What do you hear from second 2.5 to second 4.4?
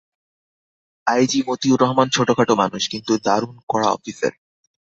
মানুষ, কিন্তু দারুণ কড়া অফিসার।